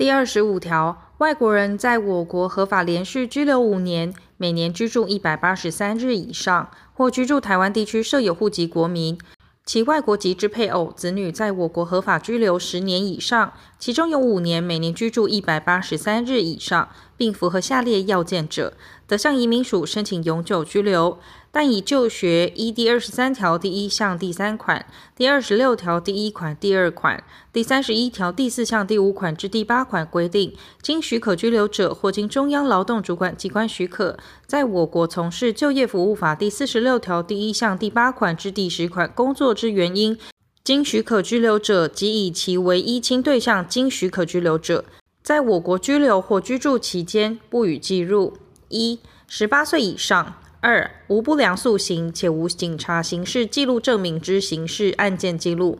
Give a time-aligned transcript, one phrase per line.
[0.00, 9.18] 第二十五条，外国人在我国合法连续居留五年，每年居住一百八十三日以上，或居住台湾地区设有户籍国民，
[9.66, 18.74] 其外国籍之配偶、子女在我国合法居留十年以上，其中有五年每年居住一百八十三日以上，并符合下列要件者，
[19.06, 21.18] 得向移民署申请永久居留。
[21.52, 24.86] 但以就学依第二十三条第一项第三款、
[25.16, 40.16] 第二十六条第一款第二款、第三十一条第四项第五款至第八款规定，经许可居留者或经中央劳动主管机关许可，在我国从事就业服务法第四十六条第一项第八款至第十款工作之原因，
[40.62, 44.84] 经许可居留者及以其为依亲对象经许可居留者，
[45.22, 48.34] 在我国居留或居住期间不予计入。
[48.68, 50.34] 一、十八岁以上。
[50.62, 55.78] 二、无不良素行且无警察刑事记录证明之刑事案件记录。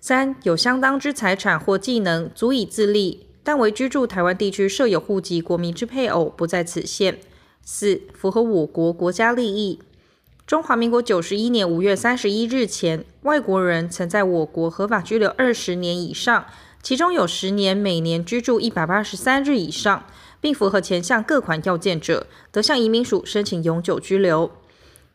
[0.00, 7.18] 三、有相当之财产或技能足以自立，但为居住台湾地区设有户籍国民之配偶不在此限。
[7.64, 9.80] 四、符合我国国家利益。
[10.50, 16.44] 中华民国九十一年五月三十一日前，外国人曾在我国合法居留二十年以上，
[16.82, 20.04] 其中有十年每年居住一百八十三日以上。
[20.40, 24.50] 并符合前项各款要件者，得向移民署申请永久居留。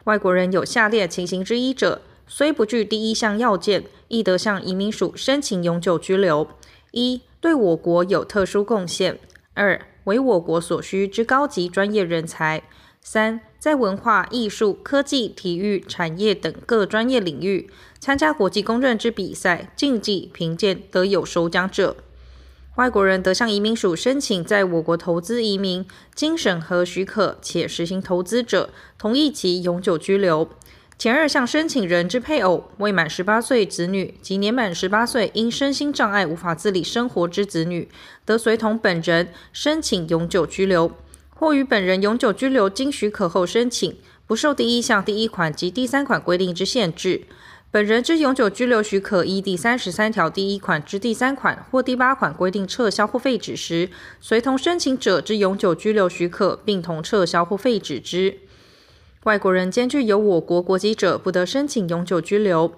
[0.06, 6.48] 外国人有下列情形之一者，虽不具第一项要件，亦得向移民署申请永久居留：
[6.92, 9.16] 一、对我国有特殊贡献；
[9.54, 12.62] 二、为我国所需之高级专业人才；
[13.08, 21.98] 三、在文化艺术、科技、体育、产业等各专业领域参加国际公认之比赛、竞技、评鉴得有首奖者。
[22.78, 30.50] 外国人得向移民署申请在我国投资移民，经审核许可且实行投资者，同意其永久居留。
[30.98, 37.88] 前二项申请人之配偶、未满十八岁子女及年满十八岁因身心障碍无法自理生活之子女，
[38.26, 40.92] 得随同本人申请永久居留，
[41.38, 47.24] 或与本人永久居留经许可后申请，不受第一项第一款及第三款规定之限制。
[47.70, 53.90] 本人之永久居留许可依第三十三条第一款之第三款或第八款规定撤销或废止时，
[54.22, 58.38] 随同申请者之永久居留许可并同撤销或废止之。
[59.24, 62.72] 外国人兼具有我国国籍者，不得申请永久居留。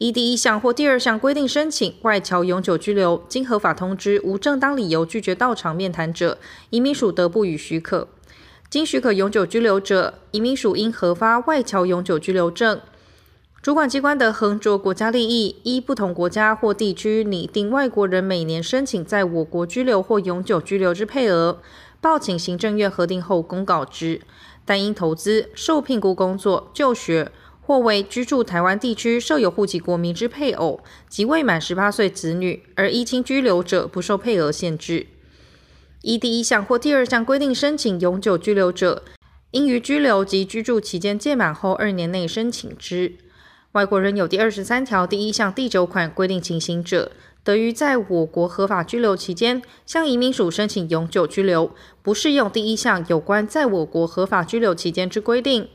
[0.00, 6.38] 依第一项或第二项规定申请外侨永久居留，经合法通知无正当理由拒绝到场面谈者，
[6.70, 8.08] 移民署得不予许可。
[8.70, 12.80] 经许可永久居留者，移民署应核发外侨永久居留证。
[13.60, 21.60] 主管机关得衡酌国家利益，依不同国家或地区拟定外国人每年申请在我国居留或永久居留之配额，
[22.00, 24.22] 报请行政院核定后公告之。
[24.64, 27.30] 但因投资、受聘雇工作、就学
[27.70, 35.06] 或为居住台湾地区设有户籍国民之配偶及未满十八岁子女而依亲居留者，不受配额限制。
[36.02, 39.04] 依第一项或第二项规定申请永久居留者，
[39.52, 43.12] 应于居留及居住期间届满后二年内申请之。
[43.70, 47.12] 外国人有第二十三条第一项第九款规定情形者，
[47.44, 51.70] 得于在我国合法居留期间，向移民署申请永久居留，
[52.02, 55.68] 不适用第一项有关在我国合法居留期间之规定。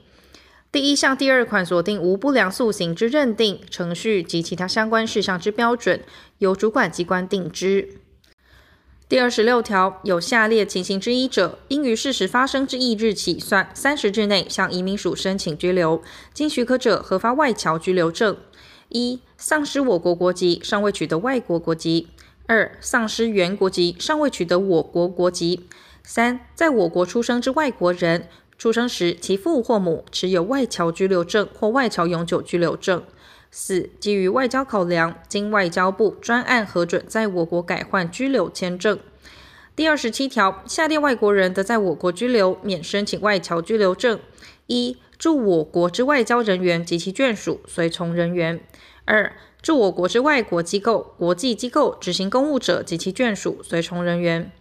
[0.75, 6.01] 第一项第二款锁定无不良素行之认定程序及其他相关事项之标准，
[6.39, 8.01] 由主管机关定之。
[9.07, 16.03] 第二十六条，有下列情形之一者，应于事实发生之翌日起算三十日内向移民署申请居留，
[16.33, 18.35] 经许可者核发外侨居留证：
[18.89, 22.09] 一、丧失我国国籍，尚未取得外国国籍；
[22.47, 25.61] 二、丧失原国籍，尚未取得我国国籍；
[26.03, 33.03] 三、在我国出生之外国人，出生时其父或母持有外侨居留证或外侨永久居留证。
[33.51, 38.99] 四、基于外交考量，经外交部专案核准，在我国改换居留签证。
[39.75, 44.19] 第二十七条，下列外国人得在我国居留，免申请外侨居留证：
[44.67, 48.59] 一、驻我国之外交人员及其眷属、随从人员；
[49.05, 54.51] 二、驻我国之外国机构、国际机构执行公务者及其眷属、随从人员；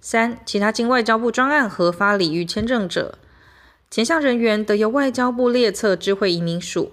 [0.00, 3.18] 三、其他经外交部专案核发礼遇签证者。
[3.90, 6.92] 前项人员得由外交部列册知会移民署。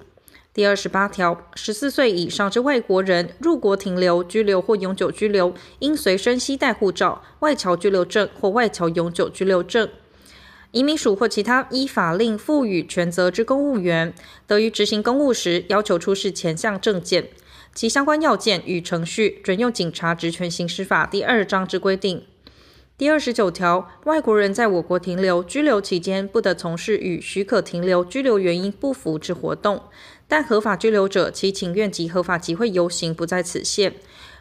[0.51, 9.87] 第二十八条，十四岁以上之外国人入国停留、居留或永久居留，应随身携带护照、外侨居留证或外侨永久居留证。
[10.71, 14.11] 移民署或其他依法令赋予权责之公务员，
[14.47, 17.29] 得于执行公务时要求出示前项证件，
[17.75, 22.23] 其相关要件与程序准用警察职权行使法第二章之规定。
[22.97, 29.83] 第二十九条，外国人在我国停留、居留期间，不得从事与许可停留、居留原因不符之活动。
[30.27, 33.93] 但合法居留者，其请愿及合法集会游行不在此限。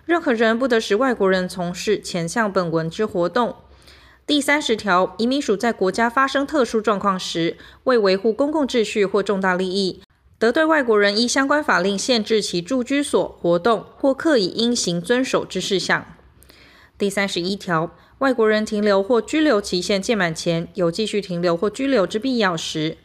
[0.06, 3.56] 任何人不得使外国人从事前项本文之活动。
[4.26, 10.00] 第三十条，移民署在国家发生特殊状况时，为维护公共秩序或重大利益，
[10.38, 16.06] 得对外国人依相关法令限制其住居所、活动或课以应行遵守之事项。
[16.98, 22.96] 第三十一条，外国人停留或居留期限届满前，有继续停留或居留之必要时，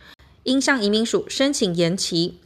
[0.43, 2.39] 应向移民署申请延期。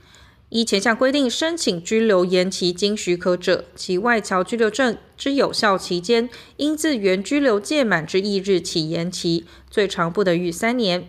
[0.50, 6.28] 依前项规定申请居留延期经许可者，其外侨居留证之有效期间，
[6.58, 11.08] 应自原居留届满之翌日起延期，最长不得逾三年。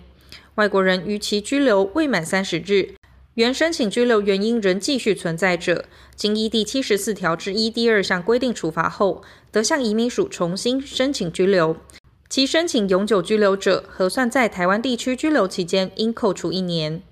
[0.57, 2.95] 外国人逾期居留未满三十日，
[3.37, 5.85] 原申请拘留原因仍继续存在者，
[6.15, 9.23] 经依第七十四条之一第二项规定处罚后，
[9.53, 11.77] 得向移民署重新申请拘留。
[12.31, 17.03] 其申请永久居留者，核算在台湾地区居留期间，应扣除一年。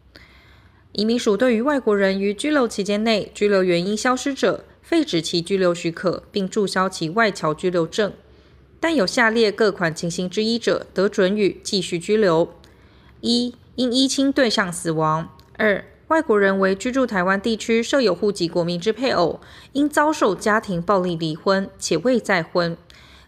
[0.93, 8.11] 移民署对于外国人于居留期间内居留原因消失者，废止其居留许可，并注销其外侨居留证。
[8.81, 12.55] 但有下列各款情形之一者，得准予继续居留：
[13.21, 15.29] 一、因依亲对象死亡；
[15.59, 19.41] 二、外国人为居住台湾地区设有户籍国民之配偶，
[19.73, 22.77] 因遭受家庭暴力离婚且未再婚。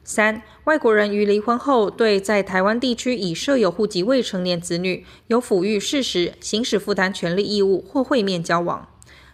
[0.05, 8.87] 三、外国人于离婚后，对在台湾地区已设有户籍未成年子女有抚育、事实、行使负担权利义务或会面交往。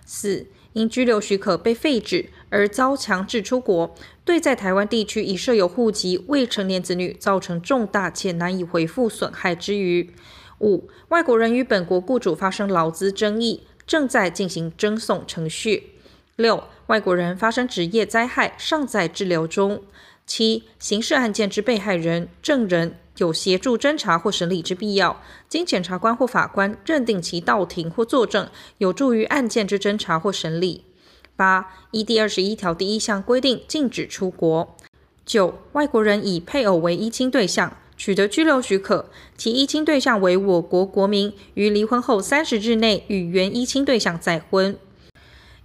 [0.07, 10.11] 四、因居留许可被废止而遭强制出国，对在台湾地区已设有户籍未成年子女造成重大且难以回复损害之余。
[10.63, 15.91] 五、外国人与本国雇主发生劳资争议，正在进行争讼程序。
[16.37, 19.83] 六、外国人发生职业灾害，尚在滞留中。
[20.25, 28.49] 七、刑事案件之被害人、证人有协助侦查或审理之必要，经检察官或法官认定其到庭或作证，
[28.79, 30.85] 有助于案件之侦查或审理。
[31.35, 34.77] 八、依第二十一条第一项规定禁止出国。
[35.27, 44.77] 九、外国人以配偶为依亲对象，取得居留许可，其依亲对象为我国国民，于离婚后三十日内与原依亲对象再婚。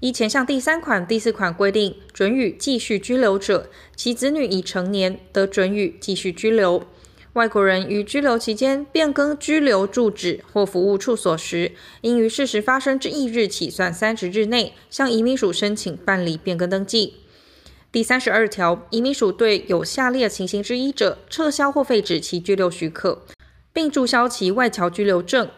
[0.02, 6.84] 依前项第三款、第四款规定，准予继续居留者，其子女已成年，得准予继续居留。
[7.34, 17.16] 外国人于居留期间变更居留住址或服务处所时，应于事实发生之翌日起算三十日内，向移民署申请办理变更登记。
[17.98, 23.24] 第三十二条，移民署对有下列情形之一者，撤销或废止其居留许可，
[23.74, 25.50] 并注销其外侨居留证：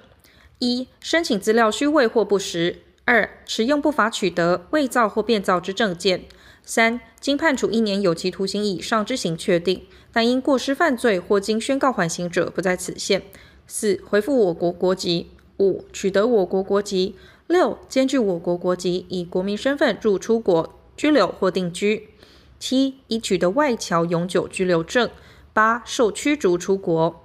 [0.59, 2.77] 一、申请资料虚伪或不实。
[3.03, 6.19] 二、持用不法取得、伪造或变造之证件；
[6.63, 9.83] 三、经判处一年有期徒刑以上之刑确定，
[10.13, 13.19] 但因过失犯罪或经宣告缓刑者不在此限；
[13.67, 15.25] 四、回复我国国籍；
[15.57, 17.15] 五、取得我国国籍；
[17.47, 22.03] 六、兼具我国国籍，以国民身份入出国居留或定居；
[22.59, 25.07] 七、已取得外侨永久居留证；
[25.53, 27.23] 八、受驱逐出国。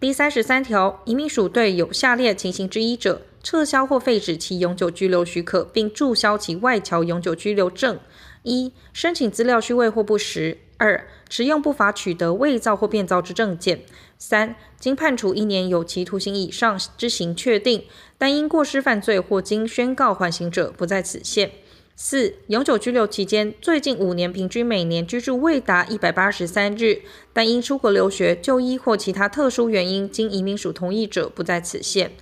[0.00, 7.98] 第三十三条，移民署对有下列情形之一者，撤销或废止其永久居留许可，并注销其外侨永久居留证：
[8.42, 13.78] 一、申请资料虚伪或不实；二、持用不法取得、伪造或变造之证件；
[14.18, 17.84] 三、经判处一年有期徒刑以上之刑确定，
[18.18, 21.48] 但因过失犯罪或经宣告缓刑者不在此限；
[21.98, 27.00] 四、永久居留期间最近五年平均每年居住未达一百八十三日，
[27.32, 32.12] 但因出国留学、就医或其他特殊原因经移民署同意者不在此限。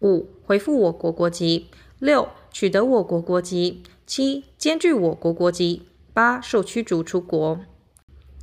[0.00, 1.66] 五、回复我国国籍；
[2.00, 5.82] 六、取得我国国籍；七、兼具我国国籍；
[6.12, 7.60] 八、受驱逐出国。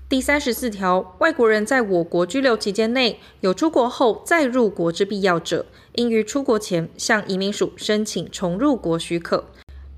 [0.07, 5.65] 第三十四条，外国人在我国居留期间内有出国后再入国之必要者，
[5.95, 9.43] 应于出国前向移民署申请重入国许可。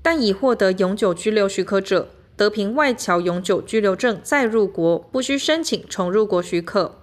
[0.02, 7.00] 但已获得永久居留许可者，得凭外侨永久居留证再入国，不需申请重入国许可。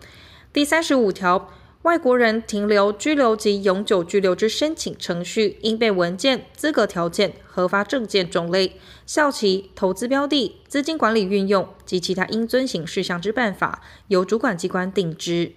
[0.52, 1.50] 第三十五条。
[1.84, 8.74] 外国人停留、居留及永久居留之申请程序，应备文件、资格条件、核发证件种类、
[9.06, 15.54] 效期、投资标的、资金管理运用及其他应遵行事项之办法，由主管机关定之。